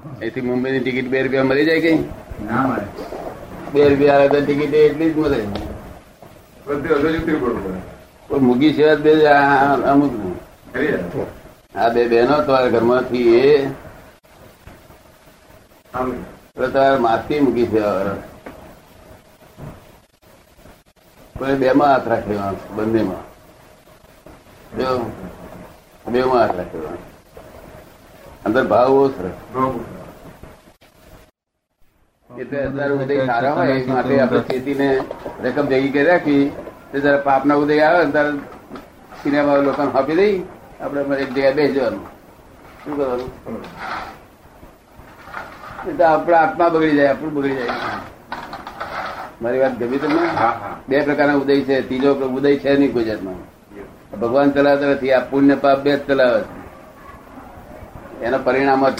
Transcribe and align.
અહીંથી 0.00 0.40
મુંબઈ 0.40 0.72
ની 0.72 0.80
ટિકિટ 0.80 1.08
બે 1.08 1.22
રૂપિયા 1.22 1.44
મળી 1.44 1.66
જાય 1.66 1.80
કઈ 1.80 1.98
ના 2.46 2.62
મળે. 2.62 2.84
બે 3.72 3.80
રૂપિયા 3.88 4.28
ટિકિટ 4.28 4.74
એટલી 4.74 5.10
જ 5.10 5.16
મળે. 5.16 5.38
પણ 8.28 8.40
મૂકી 8.40 8.72
છે 8.72 8.94
બે 8.96 9.12
અમુક. 9.90 10.12
આ 11.74 11.88
બે 11.88 12.02
બહેનો 12.08 12.36
તમારા 12.42 12.68
ઘરમાંથી 12.68 13.28
એ 13.40 13.52
તમારે 16.54 16.98
માસી 16.98 17.40
મૂકી 17.40 17.66
છે 17.66 17.80
કોઈ 21.38 21.56
બે 21.56 21.68
માં 21.72 21.88
હાથ 21.88 22.08
રાખ્યો 22.08 22.56
બંને 22.76 23.02
માં 23.02 23.24
બે 26.06 26.20
માં 26.24 26.40
હાથ 26.40 26.54
રાખે 26.56 26.78
અંદર 28.46 28.64
ભાવ 28.66 28.92
એટલે 32.30 32.58
અત્યારે 32.66 32.92
ઉદય 32.94 33.26
સારા 33.26 33.54
હોય 33.58 33.74
એ 33.80 33.86
માટે 33.86 34.20
આપણે 34.20 34.40
ખેતીને 34.48 34.88
રકમ 35.44 35.66
ભેગી 35.70 35.90
કરી 35.94 36.04
રાખી. 36.04 36.44
તો 36.92 36.96
જરા 37.00 37.22
પાપના 37.26 37.54
ઉદય 37.62 37.80
આવે 37.80 38.04
ને 38.04 38.12
ત્યારે 38.12 38.32
સિનેમા 39.22 39.56
લોકોને 39.66 39.90
આપી 39.98 40.16
દઈ. 40.20 40.36
આપણે 40.80 41.16
એક 41.24 41.30
જગ્યાએ 41.30 41.54
બેસી 41.54 41.74
જવાનું. 41.74 42.06
શું 42.84 42.92
કરવાનું? 42.96 43.30
એ 45.88 45.92
તો 45.98 46.04
આપણા 46.04 46.40
આત્મા 46.44 46.68
બગડી 46.68 46.96
જાય 46.96 47.10
આપણું 47.14 47.34
બગડી 47.34 47.56
જાય. 47.56 47.74
મારી 49.42 49.60
વાત 49.64 49.74
ગમી 49.80 49.98
તમને? 49.98 50.28
બે 50.88 51.02
પ્રકારના 51.08 51.40
ઉદય 51.42 51.60
છે. 51.68 51.82
ત્રીજો 51.88 52.10
ઉદય 52.14 52.56
છે 52.56 52.76
નહીં 52.76 52.92
ગુજરાતમાં. 52.92 53.38
ભગવાન 54.20 54.50
ચલાવતા 54.50 54.92
નથી 54.94 55.12
આ 55.12 55.20
પુણ્ય 55.30 55.56
પાપ 55.66 55.78
બે 55.84 55.92
જ 55.96 56.00
ચલાવે 56.06 56.40
છે. 56.40 56.59
એના 58.22 58.38
પરિણામ 58.38 58.88
જ 58.88 58.98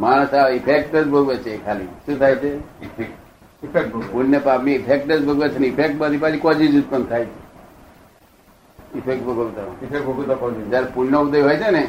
માણસ 0.00 0.34
આ 0.34 0.48
ઇફેક્ટ 0.48 0.96
જ 0.96 1.06
ભોગવે 1.08 1.36
છે 1.36 1.52
ખાલી. 1.64 1.88
શું 2.06 2.18
થાય 2.18 2.34
છે? 2.36 2.50
પુણ્ય 4.12 4.38
પાપની 4.38 4.74
ઇફેક્ટ 4.74 5.12
જ 5.12 5.24
ભોગવે 5.26 5.48
છે 5.48 5.58
ઇફેક્ટ 5.66 5.96
બધી 5.98 6.16
પાછી 6.16 6.38
કોઝિજ 6.44 6.76
ઉત્પન્ન 6.78 7.04
થાય 7.04 7.24
છે. 7.24 7.38
ઇફેક્ટ 8.98 9.22
ભોગવતા 9.24 9.62
ઇફેક્ટ 9.82 10.04
ભોગવતા 10.06 10.34
પડે. 10.34 10.62
જયારે 10.70 10.86
પુણ્ય 10.94 11.16
ઉદય 11.16 11.42
હોય 11.42 11.56
છે 11.56 11.70
ને 11.70 11.84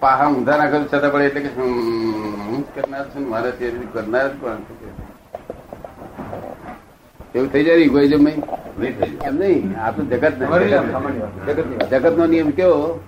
પાહા 0.00 0.28
ઊંધા 0.28 0.56
ના 0.56 0.70
કરું 0.70 0.86
છતાં 0.88 1.12
પડે 1.12 1.24
એટલે 1.24 1.40
કે 1.40 1.48
હું 1.56 2.62
કરનાર 2.74 3.04
છું 3.10 3.28
મારે 3.28 3.50
તે 3.58 3.70
કરનાર 3.92 4.26
જ 4.28 4.34
પણ 4.40 4.60
એવું 7.34 7.48
થઈ 7.52 7.64
જાય 7.64 7.76
ઇગોઇઝમ 7.88 8.22
નહીં. 8.24 8.40
એમ 9.26 9.34
નહીં. 9.36 9.62
આ 9.82 9.90
તો 9.90 10.02
જગત. 10.10 10.34
જગત 11.90 12.14
નો 12.18 12.26
નિયમ 12.26 12.50
કેવો? 12.50 13.00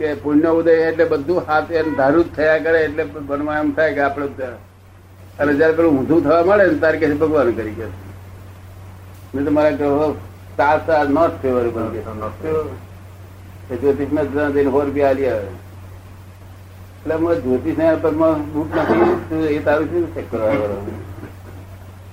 કે 0.00 0.10
પુણ્ય 0.24 0.50
ઉદય 0.58 0.74
એટલે 0.88 1.04
બધું 1.14 1.48
હાથ 1.48 1.70
એમ 1.78 1.88
ધારું 1.96 2.24
જ 2.26 2.34
થયા 2.36 2.60
કરે 2.66 2.78
એટલે 2.84 3.02
મનમાં 3.06 3.58
એમ 3.62 3.72
થાય 3.78 3.96
કે 3.96 4.02
આપણે 4.04 4.50
અને 5.38 5.52
જયારે 5.58 5.74
પેલું 5.78 5.98
ઊંધું 5.98 6.20
થવા 6.22 6.44
મળે 6.44 6.64
ને 6.70 6.78
તારે 6.84 6.98
કે 7.00 7.10
ભગવાન 7.22 7.50
કરી 7.58 7.74
કે 7.80 7.86
મેં 9.34 9.44
તો 9.46 9.50
મારા 9.58 9.78
ગ્રહો 9.80 10.06
સ્ટાર 10.52 10.76
સ્ટાર 10.82 11.06
નોટ 11.16 11.34
ફેવરેબલ 11.42 11.86
કે 13.68 13.74
જ્યોતિષ 13.82 14.12
ને 14.16 14.22
જઈને 14.54 14.70
હોર 14.76 14.86
બી 14.94 15.04
આલી 15.08 15.28
આવે. 15.32 15.50
એટલે 16.96 17.14
અમે 17.14 17.30
જ્યોતિષ 17.44 17.76
ને 17.82 17.86
પગમાં 18.06 18.42
બુટ 18.54 18.74
નથી 18.80 19.56
એ 19.56 19.60
તારું 19.68 19.86
શું 19.92 20.08
ચેક 20.14 20.26
કરવા 20.30 20.56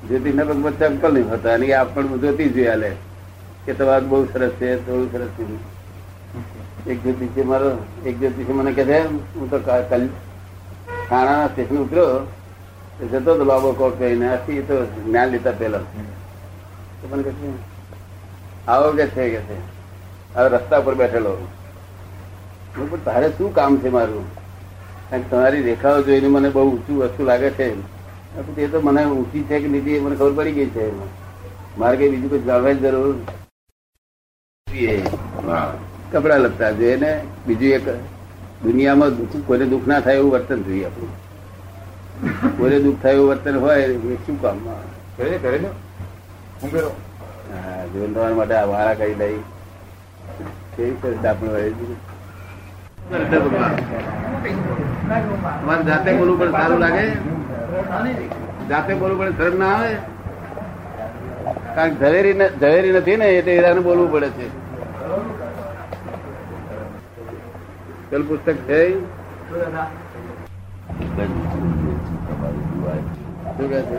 જ્યોતિષ 0.08 0.36
ના 0.36 0.50
પગમાં 0.52 0.78
ચંપલ 0.80 1.12
નહીં 1.16 1.30
હોતા 1.32 1.56
અને 1.58 1.66
એ 1.72 1.74
આપણને 1.80 2.22
જ્યોતિષ 2.24 2.54
જોઈ 2.56 2.70
આલે. 2.76 2.92
કે 3.66 3.72
તમારું 3.74 4.08
બહુ 4.12 4.24
સરસ 4.34 4.54
છે 4.60 4.70
બહુ 4.86 5.02
સરસ 5.12 5.32
છે. 5.38 5.44
એક 6.88 6.98
જ્યોતિષી 7.04 7.44
મારો, 7.44 7.70
એક 8.08 8.16
જ્યોતિષી 8.20 8.54
મને 8.58 8.72
કહે 8.74 8.84
છે, 8.90 8.98
હું 9.36 9.50
તો 9.52 9.58
થાણાના 9.60 11.48
સ્ટેશન 11.48 11.78
ઉતર્યો 11.84 12.12
જતો 13.00 13.32
હતો 13.34 13.46
બાબો 13.50 13.70
કોક 13.80 13.94
કરીને 14.00 14.28
આથી 14.28 14.62
તો 14.70 14.76
જ્ઞાન 14.86 15.28
લીધા 15.32 15.56
પેલા 15.60 15.86
તો 17.00 17.06
મને 17.12 17.22
કહે 17.24 17.32
આવો 18.68 18.88
કે 18.98 19.06
છે 19.16 19.24
કે 19.34 19.42
છે. 19.48 19.58
હવે 20.36 20.48
રસ્તા 20.54 20.82
પર 20.86 20.96
બેઠેલો 21.02 21.34
પણ 22.74 23.04
તારે 23.06 23.28
શું 23.38 23.50
કામ 23.58 23.74
છે 23.84 23.90
મારું? 23.90 24.26
કારણ 25.10 25.22
કે 25.22 25.30
તમારી 25.30 25.64
રેખાઓ 25.68 26.00
જોઈને 26.08 26.30
મને 26.36 26.50
બહુ 26.56 26.62
ઊંચું 26.72 26.96
વસ્તુ 27.02 27.22
લાગે 27.30 27.50
છે. 27.60 27.68
તે 28.56 28.64
તો 28.72 28.78
મને 28.82 29.02
ઊંચી 29.06 29.46
છે 29.50 29.56
કે 29.62 29.68
નીચી 29.76 30.00
મને 30.00 30.16
ખબર 30.16 30.34
પડી 30.38 30.56
ગઈ 30.58 30.70
છે. 30.76 30.86
મારે 31.78 31.96
કઈ 31.98 32.10
બીજું 32.14 32.30
કોઈ 32.30 32.46
જાણવાની 32.48 32.82
જરૂર. 32.84 33.16
કપડા 36.12 36.38
લગતા 36.38 36.72
જોઈએ 36.72 36.98
ને 36.98 37.12
બીજું 37.48 37.72
એક 37.72 37.86
દુનિયામાં 38.64 39.14
કોઈને 39.48 39.66
દુઃખ 39.66 39.88
ના 39.88 40.00
થાય 40.00 40.18
એવું 40.18 40.32
વર્તન 40.32 40.62
જોઈએ 40.64 40.86
આપણું. 40.86 41.14
કોઈને 42.58 42.78
દુઃખ 42.80 43.00
થાય 43.02 43.16
એવું 43.16 43.30
વર્તન 43.30 43.56
હોય 43.56 43.78
એ 43.78 44.18
શું 44.26 44.38
હા, 47.52 47.82
જીવન 47.94 48.14
ધોરણ 48.14 48.36
માટે 48.36 48.56
આ 48.56 48.66
વાળા 48.66 48.96
કરી 48.96 49.16
દઈ. 49.16 49.38
કેવી 50.76 50.98
સરસ 51.02 51.26
આપણે 51.26 51.50
જાતે 55.86 56.12
બોલવું 56.14 56.38
પણ 56.40 56.52
સારું 56.52 56.80
લાગે? 56.80 57.06
જાતે 58.70 58.94
બોલવું 58.94 59.20
પણ 59.20 59.38
શરમ 59.38 59.60
ના 59.60 59.72
આવે? 59.72 59.92
કારણ 61.76 61.94
કે 61.94 62.00
ઝવેરી 62.02 62.34
ઝવેરી 62.62 62.94
નથી 62.94 63.18
ને 63.18 63.28
એટલે 63.32 63.54
એરાને 63.54 63.82
બોલવું 63.82 64.12
પડે 64.12 64.30
છે. 64.30 64.48
પેલું 68.10 68.28
પુસ્તક 68.28 68.58
છે 68.68 68.80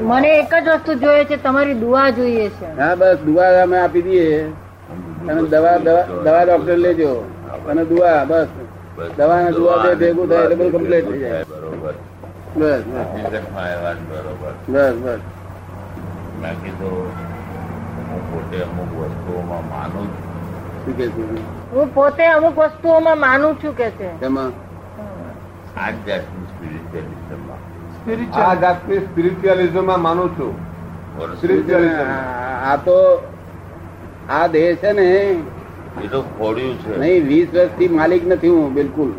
મને 0.02 0.30
એક 0.34 0.52
જ 0.56 0.68
વસ્તુ 0.70 0.92
જોઈએ 0.96 1.24
છે 1.24 1.36
તમારી 1.38 1.74
દુઆ 1.76 2.10
જોઈએ 2.12 2.50
છે. 2.50 2.66
હા 2.74 2.96
બસ 2.96 3.18
દુઆ 3.22 3.62
અમે 3.62 3.76
આપી 3.78 4.02
દઈએ. 4.02 4.28
અને 5.28 5.42
દવા 5.44 5.78
દવા 5.78 6.04
દવા 6.24 6.44
ડોક્ટર 6.44 6.78
લેજો. 6.78 7.12
અને 7.68 7.82
દુઆ 7.86 8.24
બસ. 8.24 8.48
દવા 9.16 9.38
અને 9.38 9.52
દુઆ 9.52 9.76
બે 9.82 9.94
ભેગું 10.00 10.28
થાય 10.28 10.44
એટલે 10.44 10.56
બધું 10.60 10.72
કમ્પ્લીટ 10.74 11.06
થઈ 11.06 11.20
જાય. 11.22 11.44
બરોબર 11.50 11.94
બસ 12.56 12.82
બસ. 12.84 13.08
બસ 14.68 14.96
બસ. 14.96 15.20
બાકી 16.34 16.72
તો 16.74 16.90
હું 18.06 18.22
પોતે 18.24 18.56
અમુક 18.62 18.90
વસ્તુઓમાં 18.92 19.64
માનું 19.66 20.08
છું 20.12 20.26
શું 20.84 20.94
કે 20.96 21.06
છે? 21.14 21.24
હું 21.72 21.94
પોતે 21.94 22.26
અમુક 22.26 22.58
વસ્તુઓમાં 22.58 23.20
માનું 23.20 23.64
છું 23.64 23.76
કે 23.76 23.90
છે. 23.90 24.26
એમાં? 24.26 24.52
આ 25.80 25.90
જ 25.90 25.96
જાતની 26.06 26.44
સ્પિરિચ્યુઅલિઝમમાં 26.44 28.46
આ 28.46 28.54
જાતની 28.54 28.98
સ્પિરિચ્યુઅલિઝમમાં 28.98 30.02
માનું 30.02 30.38
છું. 30.38 30.54
આ 32.70 32.76
તો 32.76 33.22
આ 34.30 34.46
દેહ 34.46 34.74
છે 34.74 34.92
ને 34.92 35.02
એ 35.02 35.36
તો 36.10 36.22
ખોડ્યું 36.22 36.78
છે. 36.78 36.98
નહીં 36.98 37.26
વીસ 37.26 37.48
વર્ષથી 37.54 37.88
માલિક 37.88 38.26
નથી 38.26 38.48
હું 38.48 38.74
બિલકુલ. 38.74 39.12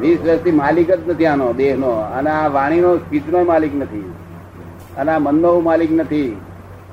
વીસ 0.00 0.20
વર્ષથી 0.20 0.50
માલિક 0.50 0.90
જ 0.90 0.98
નથી 1.08 1.26
આનો 1.26 1.52
દેહનો. 1.52 2.18
અને 2.18 2.30
આ 2.30 2.48
વાણીનો 2.48 2.96
સ્પીચનો 2.96 3.44
માલિક 3.44 3.74
નથી. 3.74 4.12
અને 4.96 5.12
આ 5.12 5.18
મનનો 5.18 5.52
હું 5.52 5.64
માલિક 5.64 5.92
નથી. 5.92 6.36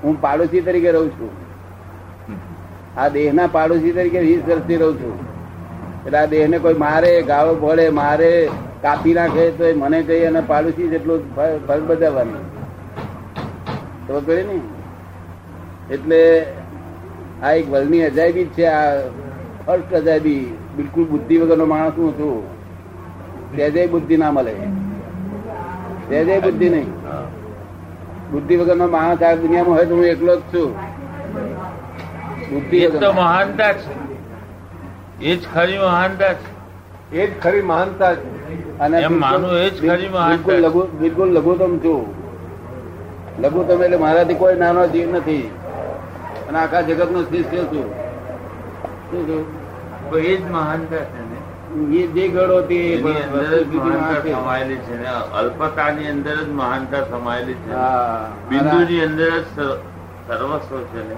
હું 0.03 0.21
પાડોશી 0.21 0.61
તરીકે 0.61 0.91
રહું 0.91 1.11
છું. 1.11 1.48
આ 2.97 3.07
દેહના 3.09 3.47
પાડોશી 3.47 3.91
તરીકે 3.91 4.19
વીસ 4.19 4.41
વર્ષથી 4.47 4.75
રહું 4.75 4.95
છું. 5.01 5.15
એટલે 6.05 6.17
આ 6.17 6.25
દેહને 6.25 6.57
કોઈ 6.59 6.73
મારે 6.73 7.11
ગાળો 7.31 7.53
ભળે 7.55 7.89
મારે 7.89 8.49
કાપી 8.81 9.13
નાખે 9.13 9.49
તો 9.57 9.63
એ 9.65 9.73
મને 9.73 10.01
કહી 10.03 10.25
અને 10.25 10.41
પાડોશી 10.41 10.89
જેટલું 10.89 11.19
ફરજ 11.35 11.81
બજાવવાનું. 11.89 12.43
ખબર 14.07 14.21
પડી 14.21 14.43
ને 14.49 14.57
એટલે 15.95 16.21
આ 17.43 17.51
એક 17.51 17.65
વલની 17.71 18.03
અજાયબી 18.03 18.47
છે 18.55 18.65
આ 18.67 18.85
ફર્સ્ટ 19.65 19.93
અજાયબી. 19.93 20.53
બિલકુલ 20.77 21.05
બુદ્ધિ 21.05 21.37
વગરનો 21.37 21.65
માણસ 21.65 21.97
હું 21.97 22.13
છું. 22.17 22.43
સહેજે 23.55 23.87
બુદ્ધિ 23.87 24.17
ના 24.17 24.31
મળે. 24.31 24.53
સહેજે 26.09 26.39
બુદ્ધિ 26.39 26.69
નહીં. 26.69 26.89
બુદ્ધિ 28.31 28.57
વગરનો 28.57 28.87
માણસ 28.87 29.21
આ 29.21 29.35
દુનિયામાં 29.35 29.75
હોય 29.77 29.85
તો 29.85 29.95
હું 29.95 30.05
એકલો 30.05 30.35
જ 30.35 30.41
છું. 30.53 30.69
બુદ્ધિ 32.49 32.83
એ 32.83 32.89
તો 32.89 33.13
મહાનતા 33.13 33.73
છે 33.73 33.89
એ 35.21 35.35
જ 35.35 35.47
ખરી 35.53 35.77
મહાનતા 35.77 36.33
છે 36.33 36.47
એ 37.11 37.27
જ 37.27 37.41
ખરી 37.41 37.61
મહાનતા 37.61 38.15
છે 38.15 38.27
અને 38.79 38.97
એમ 39.01 39.19
માનવું 39.19 39.57
એ 39.57 39.69
જ 39.69 39.87
ખરી 39.87 40.09
મહાનતા. 40.09 40.35
બિલકુલ 40.35 40.59
લઘુ 40.65 40.87
બિલકુલ 40.87 41.29
લઘુત્તમ 41.29 41.77
છું. 41.77 42.05
લઘુત્તમ 43.39 43.83
એટલે 43.83 43.97
મારાથી 43.97 44.33
કોઈ 44.33 44.55
નાનો 44.55 44.87
જીવ 44.87 45.15
નથી. 45.15 45.51
અને 46.49 46.59
આખા 46.59 46.81
જગત 46.81 47.11
નો 47.11 47.23
શિષ્ય 47.23 47.63
છું. 47.63 47.89
શું 49.11 49.27
છું? 49.27 49.43
એ 50.17 50.37
જ 50.37 50.41
મહાનતા 50.51 50.97
છે 50.97 51.21
ને. 51.29 51.37
એ 51.99 52.07
જે 52.07 52.27
ગળો 52.27 52.57
હતી 52.61 52.97
સમાયેલી 54.21 54.75
છે 54.75 54.95
ને. 54.97 55.07
અલ્પતાની 55.33 56.07
અંદર 56.07 56.37
જ 56.37 56.47
મહાનતા 56.49 57.03
સમાયેલી 57.03 57.53
છે 57.53 57.71
બિંદુની 58.49 59.01
અંદર 59.01 59.31
જ 59.31 59.45
સર્વસ્વ 60.27 60.79
છે 60.93 61.01
ને. 61.09 61.15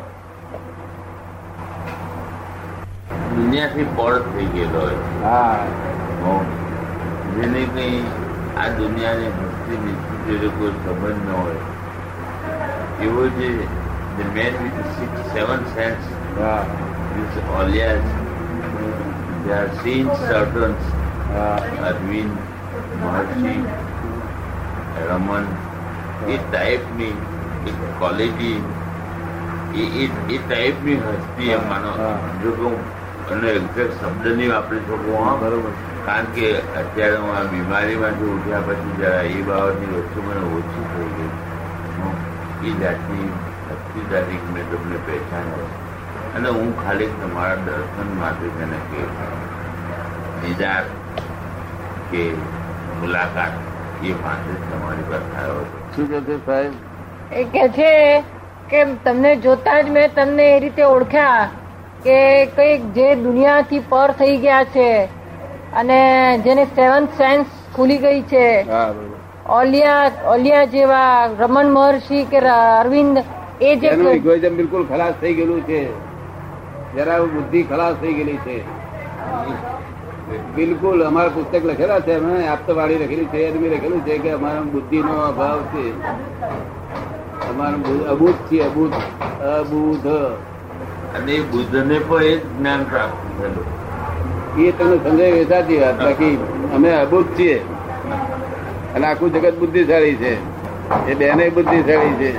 દુનિયાથી 3.42 3.86
પળ 3.98 4.16
થઈ 4.32 4.48
ગયેલો 4.56 4.82
હોય 4.82 4.98
હા 5.24 6.40
જેની 7.36 7.68
કઈ 7.76 8.02
આ 8.56 8.70
દુનિયાની 8.80 9.30
હસ્તી 9.38 9.80
નિશ્ચિત 9.86 10.26
જોડે 10.28 10.50
કોઈ 10.58 10.74
સંબંધ 10.80 11.22
ન 11.26 11.32
હોય 11.34 11.62
એવો 13.06 13.24
જે 13.38 13.50
the 14.18 14.26
man 14.28 14.54
with 14.62 14.76
the 14.78 14.86
six, 14.96 15.12
seven 15.34 15.62
sense, 15.76 16.06
હા 16.38 16.56
this 17.14 17.36
Olias, 17.60 18.06
they 19.44 19.54
are 19.54 19.70
saint 19.84 20.12
servants, 20.24 20.86
હા 21.30 21.56
અરવિંદ 21.90 22.34
મહર્ષિ 23.02 23.56
રમન 25.08 25.46
એ 26.28 26.40
ટાઈપની 26.46 27.14
એક 27.66 27.78
ક્વોલિટી 27.98 28.58
એ 29.76 29.86
એ 30.02 30.06
એ 30.30 30.40
ટાઈપની 30.40 30.98
હસ્તી 31.06 31.52
એમ 31.58 31.64
માનો 31.70 31.92
હા. 32.00 32.16
જો 32.44 32.52
કે 32.58 32.64
હું 32.66 32.78
અને 33.32 33.48
એક્ઝેક્ટ 33.52 33.96
શબ્દ 34.02 34.26
નહીં 34.38 34.52
વાપરી 34.52 34.80
શકું 34.80 35.24
હા. 35.26 35.36
બરોબર. 35.36 35.72
કારણ 36.06 36.26
કે 36.36 36.48
અત્યારે 36.82 37.16
હું 37.16 37.38
આ 37.38 37.44
બીમારીમાંથી 37.44 38.34
ઉઠ્યા 38.36 38.66
પછી 38.68 38.98
જરા 39.00 39.22
એ 39.36 39.42
બાબતની 39.50 39.94
વસ્તુ 39.96 40.20
મને 40.28 40.42
ઓછી 40.58 40.86
થઈ 40.92 41.10
ગઈ. 41.16 41.32
એ 42.64 42.72
જાતની 42.82 43.30
હસ્તીદારી 43.68 44.42
મેં 44.54 44.66
તમને 44.72 44.98
પહેચાન્યો 45.06 45.70
અને 46.36 46.50
હું 46.50 46.74
ખાલી 46.84 47.08
તમારા 47.22 47.56
દર્શન 47.56 48.12
માટે 48.20 48.48
તેને 48.58 48.82
કે 48.92 49.06
દીદાર 50.42 50.84
કે 52.12 52.26
મુલાકાત 53.00 53.54
એ 54.04 54.14
માટે 54.24 54.54
તમારી 54.68 55.08
પાસે 55.10 55.32
આવ્યો 55.38 55.66
શું 55.96 56.12
કહે 56.12 56.22
છે 56.22 56.38
સાહેબ? 56.46 56.74
એ 57.32 57.44
કે 57.56 57.66
છે 57.70 57.92
કે 58.70 58.86
તમને 59.04 59.36
જોતા 59.36 59.82
જ 59.82 59.90
મેં 59.90 60.14
તમને 60.16 60.46
એ 60.56 60.60
રીતે 60.60 60.84
ઓળખ્યા. 60.84 61.50
કે 62.06 62.20
કંઈક 62.56 62.82
જે 62.94 63.08
દુનિયાથી 63.24 63.84
પર 63.90 64.10
થઈ 64.14 64.38
ગયા 64.38 64.70
છે 64.76 64.88
અને 65.74 66.00
જેને 66.46 66.64
સેવન 66.76 67.08
સેન્સ 67.18 67.48
ખુલી 67.76 67.98
ગઈ 67.98 68.22
છે. 68.24 68.46
ઓલિયા 69.60 70.12
ઓલિયા 70.34 70.66
જેવા 70.68 71.12
રમણ 71.40 71.70
મહર્ષિ 71.72 72.20
કે 72.26 72.40
અરવિંદ 72.50 73.16
એ 73.62 73.76
જે 73.78 73.90
ઇગોઇઝમ 74.16 74.56
બિલકુલ 74.58 74.84
ખલાસ 74.88 75.16
થઈ 75.22 75.34
ગયેલું 75.34 75.62
છે. 75.66 75.82
જરા 76.96 77.20
બુદ્ધિ 77.28 77.64
ખલાસ 77.64 77.96
થઈ 78.02 78.14
ગયેલી 78.14 78.40
છે. 78.46 78.58
બિલકુલ 80.56 81.00
અમારા 81.02 81.36
પુસ્તક 81.36 81.64
લખેલા 81.64 82.02
છે 82.02 82.14
અમે 82.16 82.36
આપતવાળી 82.48 83.02
લખેલી 83.04 83.30
છે 83.32 83.40
એમ 83.48 83.64
લખેલું 83.66 84.02
છે 84.06 84.18
કે 84.20 84.30
અમારા 84.32 84.70
બુદ્ધિનો 84.74 85.16
અભાવ 85.22 85.60
છે. 85.72 85.84
અમારું 87.50 88.00
અબૂધ 88.08 88.40
છે 88.50 88.58
અબૂધ 88.64 88.98
અબૂધ. 89.52 90.08
અને 91.12 91.40
બુદ્ધ 91.40 91.52
બુદ્ધને 91.52 92.00
પણ 92.00 92.24
એ 92.24 92.38
જ્ઞાન 92.38 92.84
પ્રાપ્ત 92.84 93.40
થયેલું. 93.40 93.82
એ 94.62 94.72
તમને 94.72 95.10
સમજાય 95.10 95.46
સાચી 95.46 95.78
વાત 95.78 96.04
બાકી 96.04 96.38
અમે 96.74 96.90
અબૂધ 96.90 97.26
છીએ. 97.38 97.58
અને 98.96 99.08
આખું 99.08 99.34
જગત 99.34 99.54
બુદ્ધિશાળી 99.58 100.16
છે. 100.16 100.34
એ 101.12 101.16
બેને 101.16 101.50
બુદ્ધિશાળી 101.50 102.14
છે. 102.14 102.38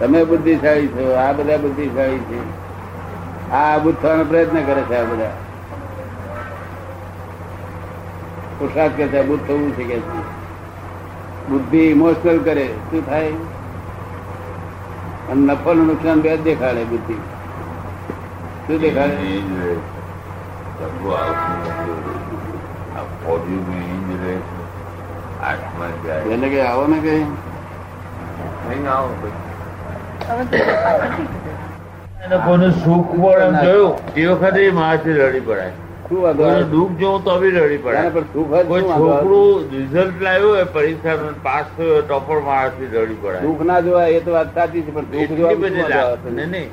તમે 0.00 0.24
બુદ્ધિશાળી 0.24 0.88
છો 0.88 1.14
આ 1.14 1.32
બધા 1.32 1.56
બુદ્ધિશાળી 1.56 2.18
છે. 2.18 2.60
આ 3.50 3.76
અબૂધ 3.76 3.94
થવાનો 3.94 4.24
પ્રયત્ન 4.24 4.64
કરે 4.64 4.82
છે 4.82 4.96
આ 4.96 5.04
બધા. 5.04 5.30
પુરસાદ 8.58 8.96
કરે 8.96 9.08
છે 9.08 9.18
અબૂધ 9.18 9.40
થવું 9.48 9.76
છે 9.76 9.84
કે 9.84 9.98
છે. 10.00 10.40
બુદ્ધિ 11.48 11.78
ઇમોશનલ 11.78 12.38
કરે 12.38 12.66
શું 12.66 13.06
થાય? 13.06 13.32
અને 15.28 15.52
નફો 15.52 15.74
નું 15.74 15.86
નુકસાન 15.86 16.20
બે 16.20 16.36
જ 16.36 16.42
દેખાડે 16.42 16.84
બુદ્ધિ. 16.84 17.14
શું 18.70 18.78
દેખાડે 18.82 19.22
એ 19.26 19.38
જ 19.42 19.50
રહે 19.60 19.72
છે. 19.84 20.00
કશું 20.78 21.12
આવતું 21.18 21.56
નથી. 21.60 21.94
આ 22.96 23.04
પોડિયું 23.22 23.70
એ 23.76 23.84
જ 24.08 24.18
રહે 24.22 24.34
છે. 24.46 24.58
આત્મા 25.48 25.88
જાય 26.04 26.22
એટલે 26.34 26.48
કે 26.54 26.60
આવો 26.64 26.84
ને 26.92 26.98
કઈ 27.04 27.22
નહીં 28.68 28.86
આવો 28.94 29.10
ભાઈ. 29.20 29.38
અને 30.30 30.42
અને 32.24 32.36
કોઈનું 32.46 32.72
સુખ 32.80 33.12
પણ 33.14 33.54
જોયું 33.60 33.94
તે 34.16 34.26
વખતે 34.32 34.60
એ 34.64 34.72
મારાથી 34.80 35.40
પડાય 35.46 36.64
દુઃખ 36.74 36.92
જોવું 37.00 37.22
તો 37.28 37.32
બી 37.44 37.52
રડી 37.54 37.80
પડાય 37.86 38.10
પણ 38.10 38.28
સુખ 38.34 38.52
કોઈ? 38.68 38.84
છોકરું 38.92 39.64
રિઝલ્ટ 39.72 40.18
લાવ્યું 40.26 40.52
હોય 40.52 40.66
પરીક્ષા 40.76 41.32
પાસ 41.48 41.66
થયો 41.74 41.88
હોય 41.90 42.04
તો 42.12 42.20
પણ 42.28 42.46
મારાથી 42.50 42.92
લડી 42.92 43.18
પડાય 43.24 43.42
દુઃખ 43.46 43.62
ના 43.72 43.80
જોવા 43.88 44.06
એ 44.18 44.20
તો 44.28 44.36
વાત 44.36 44.54
સાચી 44.60 44.84
છે 44.84 44.92
પણ 44.92 45.10
દુઃખ 45.16 45.32
જોવા 45.38 45.56
નહીં. 46.52 46.70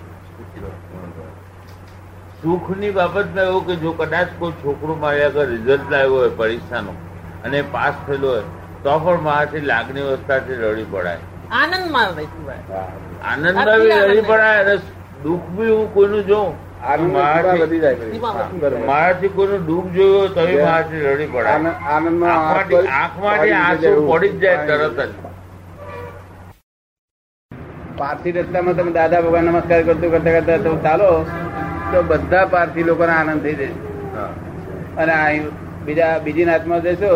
સુખની 2.44 2.92
બાબતમાં 2.92 3.46
એવું 3.46 3.68
કે 3.68 3.76
જો 3.76 3.92
કદાચ 3.92 4.28
કોઈ 4.40 4.52
છોકરો 4.52 4.96
મારી 4.96 5.24
આગળ 5.24 5.46
રિઝલ્ટ 5.46 5.92
લાવ્યો 5.92 6.16
હોય 6.16 6.30
પરીક્ષાનો 6.30 6.92
અને 7.46 7.62
પાસ 7.62 7.94
થયેલો 8.08 8.30
હોય 8.30 8.42
તો 8.84 9.00
પણ 9.00 9.22
મારાથી 9.22 9.60
લાગણી 9.62 10.02
અવસ્થાથી 10.02 10.54
રડી 10.54 10.86
પડાય. 10.92 11.18
આનંદમાં. 12.08 12.62
આનંદમાં 13.32 13.66
બી 13.82 13.90
રડી 13.90 14.22
પડાય 14.22 14.64
અને 14.64 14.76
દુઃખ 15.24 15.48
બી 15.50 15.72
હું 15.72 15.94
કોઈનું 15.94 16.28
જોઉં. 16.28 16.54
મારાથી- 18.88 19.30
કોઈનું 19.36 19.66
દુઃખ 19.66 19.86
જોયું 19.86 20.20
હોય 20.20 20.28
તો 20.28 20.42
મારાથી 20.66 21.00
રડી 21.00 21.26
પડાય. 21.28 21.54
આંખમાંથી 22.92 23.52
આંસુ 23.52 23.82
પડી 24.12 24.30
જ 24.30 24.40
જાય 24.40 24.58
તરત 24.68 25.00
જ. 25.00 25.10
પારસી 27.98 28.32
રસ્તામાં 28.32 28.76
તમે 28.76 28.92
દાદા 28.92 29.22
ભગવાન 29.22 29.44
નમસ્કાર 29.46 29.84
કરતું 29.84 30.12
કરતા 30.12 30.32
કરતા 30.32 30.58
તમે 30.58 30.82
ચાલો. 30.84 31.26
તો 31.92 32.00
બધા 32.04 32.46
પારસી 32.46 32.84
લોકોને 32.84 33.14
આનંદ 33.14 33.42
થઈ 33.44 33.56
જશે 33.56 33.76
અને 35.02 35.16
બીજા 35.86 36.18
બીજી 36.24 36.46
નાતમાં 36.46 36.82
જશો 36.82 37.12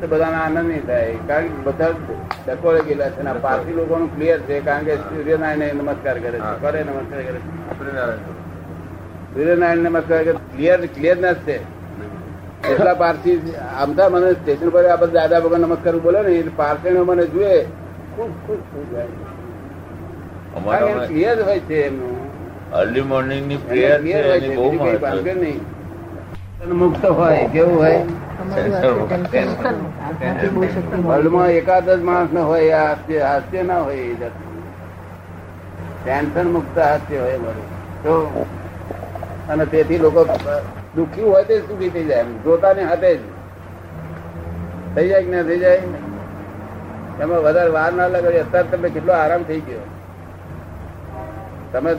તો 0.00 0.06
બધાને 0.06 0.36
આનંદ 0.36 0.68
નહીં 0.68 0.84
થાય. 0.86 1.14
કારણ 1.28 1.46
કે 1.46 1.60
બધા 1.64 1.90
ડકોળે 2.46 2.80
ગયેલા 2.80 3.10
છે 3.10 3.22
પારસી 3.42 3.72
લોકોનું 3.72 4.08
ક્લિયર 4.16 4.38
છે 4.40 4.60
કારણ 4.60 4.84
કે 4.84 4.94
સૂર્યનારાયણ 4.96 5.74
નમસ્કાર 5.74 6.16
કરે 6.18 6.38
છે. 6.38 6.52
કરે 6.62 6.80
નમસ્કાર 6.82 7.20
કરે. 7.22 7.38
છે 7.38 7.40
સૂર્યનારાયણ 9.34 9.84
નમસ્કાર 9.88 10.22
કરે. 10.22 10.34
ક્લિયર 10.52 10.80
ક્લિયરનેસ 10.94 11.38
છે. 11.46 11.56
એટલા 12.70 12.94
પારસી 12.94 13.36
આમતા 13.82 14.08
મને 14.08 14.32
સ્ટેશન 14.32 14.68
પર 14.70 14.84
આ 14.86 14.96
બધા 14.96 15.20
દાદા 15.20 15.40
ભગવાન 15.40 15.60
નમસ્કાર 15.60 15.94
બોલે 16.06 16.20
ને 16.22 16.32
એટલે 16.38 16.52
પારસીનો 16.56 17.04
મને 17.04 17.24
જુએ 17.26 17.52
ખુશ 18.16 18.34
ખુશ 18.46 18.64
થઈ 18.72 18.86
જાય. 18.92 19.08
ક્લિયર 21.08 21.38
હોય 21.42 21.60
છે 21.68 21.78
એમનું. 21.86 22.19
અર્લી 22.72 23.02
મોર્નિંગની 23.04 23.58
પ્રેયર 23.60 24.00
છે 24.04 24.20
એની 24.30 24.50
બહુ 24.52 24.66
મહત્વ 24.74 25.14
મુક્ત 26.72 27.02
હોય 27.10 27.48
કેવું 27.48 27.76
હોય? 27.76 28.00
વર્લ્ડમાં 31.06 31.50
એકાદ 31.52 31.86
જ 31.90 32.02
માણસ 32.02 32.32
ને 32.32 32.40
હોય. 32.42 32.78
હાસ્ય 32.78 33.20
હાસ્ય 33.24 33.62
ના 33.64 33.80
હોય 33.80 34.04
એ. 34.04 34.30
ટેન્શન 35.98 36.48
મુક્ત 36.48 36.76
હાસ્ય 36.78 37.18
હોય 37.20 37.38
મારું. 37.38 37.68
તો 38.02 38.14
અને 39.48 39.64
તેથી 39.66 39.98
લોકો 39.98 40.20
દુઃખી 40.94 41.22
હોય 41.24 41.44
તે 41.44 41.54
સુખી 41.62 41.90
થઈ 41.90 42.04
જાય 42.04 42.22
એમ. 42.22 42.38
જોતાની 42.44 42.84
હાથે 42.84 43.10
જ. 43.14 43.22
થઈ 44.92 45.08
જાય 45.08 45.24
કે 45.24 45.30
ના 45.30 45.44
થઈ 45.44 45.60
જાય? 45.60 45.82
એમાં 47.18 47.42
વધારે 47.44 47.72
વાર 47.72 47.92
ના 47.92 48.08
લાગે 48.08 48.28
અત્યારે 48.34 48.68
તમે 48.70 48.88
કેટલો 48.90 49.12
આરામ 49.14 49.42
થઈ 49.44 49.60
ગયો. 49.62 49.86
તમે 51.72 51.92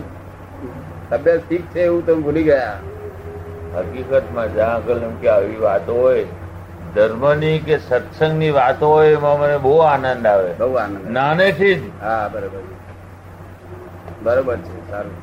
તબિયત 1.12 1.42
ઠીક 1.50 1.66
છે 1.74 1.84
એવું 1.84 2.06
તમે 2.06 2.22
ભૂલી 2.22 2.44
ગયા? 2.44 2.78
હકીકતમાં 3.76 4.54
જ્યાં 4.54 4.74
આગળ 4.74 4.98
એમ 4.98 5.16
કે 5.16 5.30
આવી 5.30 5.56
વાતો 5.56 5.94
હોય 5.94 6.26
ધર્મની 6.96 7.60
કે 7.60 7.78
સત્સંગની 7.78 8.52
વાતો 8.52 8.88
હોય 8.88 9.12
એમાં 9.12 9.40
મને 9.40 9.58
બહુ 9.58 9.78
આનંદ 9.78 10.28
આવે. 10.28 10.54
બહુ 10.54 10.74
આનંદ 10.74 11.12
નાનેથી 11.12 11.76
જ. 11.76 11.82
હા 12.02 12.28
બરોબર. 12.28 12.64
બરોબર 14.24 14.56
છે 14.56 14.92
સારું. 14.92 15.16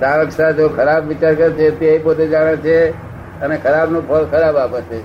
સાવક 0.00 0.30
સાહેબ 0.30 0.56
જો 0.56 0.68
ખરાબ 0.68 1.06
વિચાર 1.06 1.34
કરે 1.34 1.50
છે 1.50 1.70
તે 1.70 1.98
પોતે 1.98 2.26
જાણે 2.28 2.56
છે 2.56 2.94
અને 3.40 3.56
ખરાબનું 3.56 4.08
ફળ 4.08 4.24
ખરાબ 4.24 4.56
આપે 4.56 4.80
છે. 4.80 4.98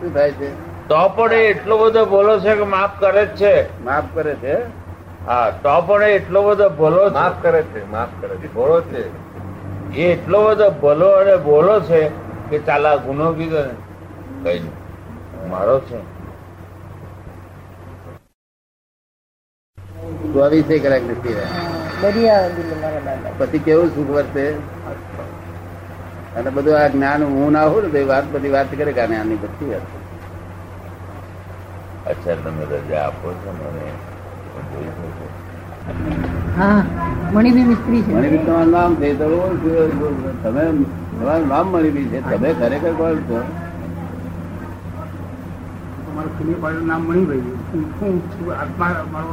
શું 0.00 0.14
થાય 0.14 0.30
છે? 0.30 0.48
તો 0.88 1.08
પણ 1.08 1.32
એટલો 1.32 1.78
બધો 1.78 2.06
બોલો 2.06 2.38
છે 2.40 2.54
કે 2.54 2.64
માફ 2.64 3.00
કરે 3.00 3.26
જ 3.26 3.28
છે. 3.28 3.84
માફ 3.84 4.04
કરે 4.14 4.34
છે? 4.34 4.83
હા 5.24 5.44
તો 5.58 5.74
પણ 5.82 6.04
એટલો 6.10 6.40
બધો 6.46 6.66
ભલો 6.72 7.02
માફ 7.12 7.36
કરે 7.40 7.60
છે 7.66 7.80
માફ 7.88 8.12
કરે 8.18 8.34
છે. 8.36 8.48
ભોળો 8.50 8.78
છે. 8.84 9.02
એ 9.94 10.08
એટલો 10.12 10.38
બધો 10.46 10.68
ભલો 10.80 11.08
અને 11.16 11.34
ભોળો 11.40 11.76
છે 11.82 12.00
કે 12.48 12.56
ચાલા 12.62 12.96
ગુનો 13.00 13.26
કીધો 13.34 13.62
ને. 13.64 13.74
કઈ 14.44 14.60
મારો 15.48 15.76
છે. 15.82 15.98
ચોવીસે 20.32 20.74
કલાક 20.78 21.04
નથી 21.06 21.34
રહ્યા? 21.34 21.52
પછી 23.38 23.60
કેવું 23.60 23.88
સુખ 23.90 24.10
વર્તે? 24.10 24.44
અને 26.36 26.50
બધું 26.50 26.76
આ 26.76 26.88
જ્ઞાન 26.90 27.22
હું 27.28 27.52
ના 27.52 27.66
હોઉં 27.66 27.84
ને 27.86 27.92
તો 27.94 28.06
વાત 28.06 28.26
બધી 28.30 28.52
વાત 28.52 28.68
કરે 28.74 28.92
કે 28.92 29.02
આની 29.04 29.38
બધી 29.38 29.70
વાત 29.70 29.86
અચ્છા 32.06 32.36
તમે 32.38 32.64
રજા 32.72 33.04
આપો 33.04 33.28
છો 33.36 33.50
મને. 33.54 33.86
હું 34.54 34.62
હા 36.56 36.80
મણિબી 37.32 37.64
મિસ્ત્રી 37.64 38.02
છે. 38.02 38.12
મણિબી 38.12 38.40
તમારું 38.40 38.70
નામ 38.70 38.92
છે 38.96 39.08
તમે 39.14 40.64
તમારું 41.12 41.48
નામ 41.48 41.66
મણિબી 41.72 42.06
છે 42.10 42.18
તમે 42.24 42.48
ખરેખર 42.54 42.92
કોણ 42.98 43.18
છો? 43.28 43.38
મારું 46.14 46.32
પુણ્ય 46.36 46.56
પાડ્યું 46.62 46.86
નામ 46.86 47.02
મણિભાઈ 47.08 47.54
હું 48.00 48.52
આત્મા 48.56 48.92
મારો. 49.12 49.32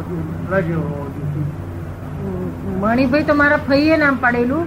મણિભાઈ 2.82 3.26
તો 3.26 3.34
મારા 3.36 3.62
ફઈએ 3.68 3.96
નામ 3.98 4.16
પાડેલું? 4.18 4.66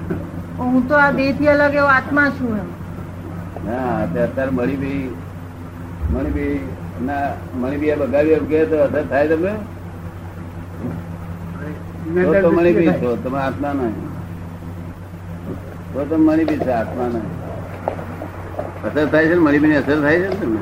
હું 0.58 0.82
તો 0.88 0.94
આ 0.98 1.10
દેહથી 1.12 1.48
અલગ 1.48 1.74
એવો 1.74 1.88
આત્મા 1.90 2.28
છું 2.38 2.52
એમ. 2.54 2.68
હા 3.66 3.92
અત્યારે 4.04 4.50
મણિભાઈ 4.52 5.06
મણિભાઈ 6.10 6.60
ના 7.06 7.22
મણિભાઈ 7.60 8.00
બગાવી 8.02 8.36
એમ 8.38 8.46
કે 8.50 8.58
તો 8.66 8.76
થાય 9.08 9.26
તમે 9.32 9.52
તો 12.04 12.32
તો 12.42 12.48
મણિભાઈ 12.52 13.00
છો 13.00 13.10
તમે 13.24 13.38
આત્મા 13.42 13.72
નહીં 13.78 13.94
તો 15.92 16.00
તમે 16.04 16.18
મણિભાઈ 16.26 16.64
છે 16.64 16.72
આત્મા 16.78 17.08
નહીં 17.14 17.28
અસર 18.86 19.06
થાય 19.12 19.26
છે 19.28 19.34
ને 19.34 19.42
મણિભાઈ 19.46 19.78
અસર 19.82 19.98
થાય 20.04 20.28
છે 20.38 20.46
ને 20.46 20.60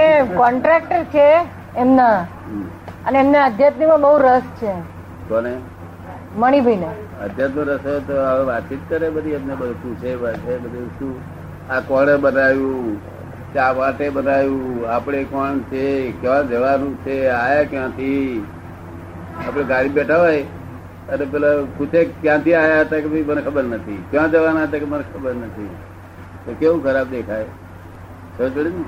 એ 0.00 0.02
કોન્ટ્રાક્ટર 0.36 1.02
છે 1.14 1.26
એમના. 1.76 2.18
અને 3.06 3.18
એમને 3.18 3.38
આધ્યાત્મિકમાં 3.38 4.02
બહુ 4.04 4.12
રસ 4.18 4.46
છે. 4.60 4.72
કોને? 5.28 5.52
મણિભાઈ 6.36 6.80
ને 6.84 6.90
અધ્યાત્મ 7.26 7.60
રસ 7.68 7.82
હોય 7.84 8.00
તો 8.08 8.14
હવે 8.22 8.44
વાતચીત 8.50 8.82
કરે 8.88 9.10
બધી 9.10 9.36
એમને 9.40 9.54
બધું 9.60 9.76
પૂછે 9.82 10.10
વાંચે 10.22 10.52
બધું 10.64 10.88
શું? 10.98 11.14
આ 11.70 11.80
કોણે 11.90 12.16
બનાવ્યું? 12.16 12.98
ચા 13.54 13.70
માટે 13.78 14.10
બનાવ્યું? 14.10 14.84
આપણે 14.96 15.24
કોણ 15.32 15.64
છે? 15.70 15.86
ક્યાં 16.20 16.48
જવાનું 16.48 16.94
છે? 17.04 17.16
આયા 17.38 17.70
ક્યાંથી? 17.72 18.44
આપણે 19.38 19.64
ગાડી 19.70 19.94
બેઠા 19.98 20.18
હોય 20.18 20.42
અને 21.14 21.24
પેલા 21.32 21.54
પૂછે 21.78 22.00
ક્યાંથી 22.22 22.54
આયા 22.60 22.84
હતા 22.84 23.00
કે 23.04 23.08
ભાઈ 23.14 23.26
મને 23.30 23.42
ખબર 23.46 23.64
નથી. 23.70 23.98
ક્યાં 24.10 24.30
જવાના 24.34 24.64
હતા 24.66 24.80
કે 24.82 24.86
મને 24.92 25.04
ખબર 25.14 25.34
નથી. 25.40 25.70
તો 26.44 26.50
કેવું 26.60 26.80
ખરાબ 26.84 27.08
દેખાય? 27.10 27.46
ખબર 28.36 28.50
પડે 28.56 28.70
ને. 28.70 28.84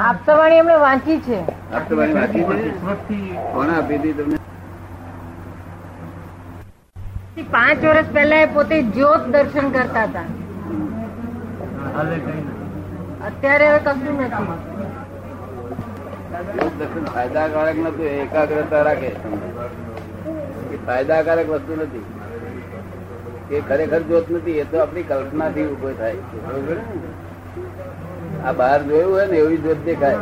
આપતાવાણી 0.00 0.58
એમણે 0.58 0.76
વાંચી 0.76 1.18
છે. 1.26 1.38
આપ 1.74 1.92
વાંચી 1.92 2.44
છે? 2.48 2.56
સુરતથી 2.80 3.36
આપી 3.76 3.98
હતી 3.98 4.12
તમને? 4.12 4.36
પાંચ 7.52 7.80
વર્ષ 7.84 8.08
પહેલા 8.14 8.42
એ 8.42 8.48
પોતે 8.54 8.76
જ્યોત 8.96 9.22
દર્શન 9.32 9.66
કરતા 9.70 10.04
હતા. 10.04 10.26
અત્યારે 13.26 13.66
હવે 13.68 13.78
કશું 13.78 14.16
નથી 14.20 14.44
ફાયદાકારક 17.14 17.76
નતું 17.76 18.06
એકાગ્રતા 18.06 18.82
રાખે 18.82 19.06
એ 19.06 20.76
ફાયદાકારક 20.86 21.48
વસ્તુ 21.48 21.72
નથી. 21.82 22.04
એ 23.50 23.60
ખરેખર 23.68 24.00
જોત 24.00 24.30
નથી 24.30 24.58
એ 24.58 24.64
તો 24.64 24.76
આપણી 24.78 25.02
કલ્પનાથી 25.02 25.66
ઊભો 25.66 25.90
થાય 25.98 26.16
આ 28.46 28.52
બહાર 28.52 28.80
જોયું 28.82 29.12
હોય 29.12 29.26
ને 29.26 29.36
એવી 29.36 29.56
જોત 29.56 29.84
દેખાય. 29.84 30.18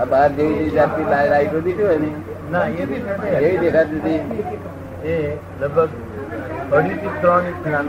આ 0.00 0.04
બહાર 0.04 0.28
જેવી 0.32 0.70
જાતની 0.70 1.04
લાઈ- 1.04 1.30
લાઈટો 1.30 1.60
દીધી 1.60 1.82
હોય 1.82 1.98
ને 1.98 2.10
ના 2.50 2.66
એ 2.66 2.84
બી 2.84 3.02
નથી. 3.02 3.28
એવી 3.36 3.58
દેખાતી 3.58 3.98
હતી. 3.98 4.20
એ 5.10 5.38
લગભગ 5.60 5.90
અઢી 6.72 6.94
થી 6.94 7.14
ત્રણ 7.20 7.86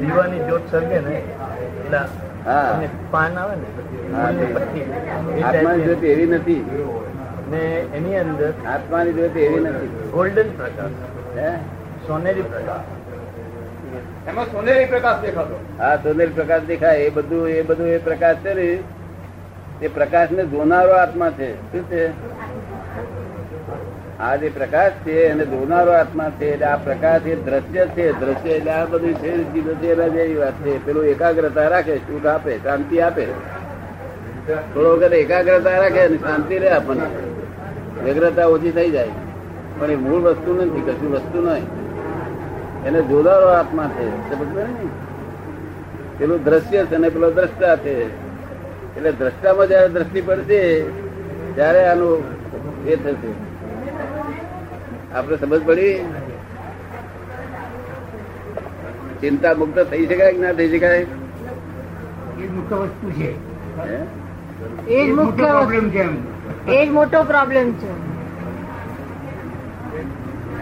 દીવાની 0.00 0.42
જોત 0.48 0.70
સર્ગે 0.70 0.98
ને 1.00 1.14
એટલે 1.14 1.98
હા. 2.44 2.80
પાન 3.10 3.38
આવે 3.38 3.56
ને 3.56 3.68
આત્માની. 5.42 5.82
એવી 5.82 6.26
નથી. 6.26 6.64
ને 7.50 7.62
એની 7.96 8.16
અંદર 8.16 8.52
આત્માની 8.66 9.12
જ્યોત 9.12 9.36
એવી 9.36 9.60
નથી. 9.60 9.86
ગોલ્ડન 9.86 10.50
પ્રકાશ. 10.56 10.90
સોનેરી 12.06 12.42
પ્રકાશ. 12.42 14.28
એમાં 14.28 14.46
સોનેરી 14.46 14.84
પ્રકાશ 14.84 15.22
દેખાતો. 15.22 15.60
હા 15.78 15.96
સોનેરી 15.96 16.32
પ્રકાશ 16.32 16.62
દેખાય. 16.62 16.96
એ 16.96 17.10
બધું 17.10 17.48
એ 17.48 17.62
બધું 17.62 17.86
એ 17.86 17.98
પ્રકાશ 17.98 18.36
છે 18.36 18.54
ને 18.54 18.78
એ 19.82 19.88
પ્રકાશ 19.88 20.30
ને 20.30 20.46
જોનારો 20.46 20.92
આત્મા 20.92 21.30
છે. 21.30 21.72
શું 21.72 21.90
છે? 21.90 22.08
આ 24.20 24.36
જે 24.36 24.48
પ્રકાશ 24.48 24.92
છે 25.06 25.26
એને 25.26 25.44
જોનારો 25.44 25.92
આત્મા 25.92 26.30
છે. 26.30 26.46
એટલે 26.52 26.66
આ 26.66 26.76
પ્રકાશ 26.76 27.22
એ 27.26 27.34
દ્રશ્ય 27.34 27.86
છે. 27.86 28.20
દ્રશ્ય 28.20 28.50
એટલે 28.50 28.70
આ 28.70 28.84
બધું 28.84 29.14
છે. 29.14 29.86
એના 29.86 30.08
જેવી 30.08 30.34
વાત 30.34 30.52
છે. 30.52 30.86
પેલું 30.86 31.04
એકાગ્રતા 31.04 31.68
રાખે, 31.68 31.96
સુખ 31.96 32.26
આપે, 32.26 32.58
શાંતિ 32.58 33.00
આપે. 33.00 33.26
થોડો 34.74 34.96
વખત 34.96 35.12
એકાગ્રતા 35.12 35.78
રાખે 35.78 36.00
અને 36.00 36.16
શાંતિ 36.16 36.58
રહે 36.58 36.68
આપણને. 36.68 37.02
વ્યગ્રતા 38.04 38.46
ઓછી 38.46 38.70
થઈ 38.70 38.90
જાય. 38.90 39.08
પણ 39.78 39.90
એ 39.90 39.96
મૂળ 39.96 40.20
વસ્તુ 40.20 40.54
નથી, 40.54 40.80
કશું 40.80 41.12
વસ્તુ 41.12 41.42
નહીં. 41.42 41.66
એને 42.86 43.02
જોનારો 43.02 43.46
આત્મા 43.46 43.90
છે. 44.00 44.30
પેલું 46.18 46.44
દ્રશ્ય 46.44 46.84
છે 46.84 46.94
અને 46.94 47.08
પેલો 47.08 47.30
દ્રષ્ટા 47.30 47.76
છે. 47.76 48.24
એટલે 48.96 49.12
દ્રષ્ટામાં 49.12 49.66
જયારે 49.66 49.88
દ્રષ્ટિ 49.88 50.20
પડશે, 50.20 50.82
ત્યારે 51.54 51.84
આનું 51.84 52.24
એ 52.86 52.96
થશે. 52.96 53.53
આપણે 55.14 55.36
સમજ 55.36 55.62
પડી? 55.66 55.96
ચિંતા 59.20 59.54
મુક્ત 59.54 59.78
થઈ 59.90 60.06
શકાય 60.06 60.32
કે 60.32 60.38
ના 60.38 60.52
થઈ 60.52 60.68
શકાય? 60.68 61.06
એ 62.40 62.48
મુખ્ય 62.54 62.76
વસ્તુ 62.76 63.10
છે? 63.10 63.30
એ 64.88 65.06
જ 65.06 65.12
મુખ્ય 65.12 65.46
પ્રોબ્લેમ 65.46 65.90
છે 65.90 66.04
એ 66.72 66.86
જ 66.86 66.90
મોટો 66.90 67.22
પ્રોબ્લેમ 67.22 67.72
છે. 67.72 67.92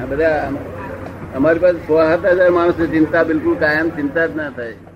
આ 0.03 0.07
બધા 0.07 0.49
અમારી 1.37 1.59
પાસે 1.59 1.79
સો 1.87 1.95
સાત 1.97 2.27
હજાર 2.27 2.51
માણસો 2.51 2.87
ચિંતા 2.87 3.23
બિલકુલ 3.23 3.55
કાયમ 3.55 3.89
ચિંતા 3.91 4.27
જ 4.27 4.37
ના 4.37 4.51
થાય. 4.51 4.92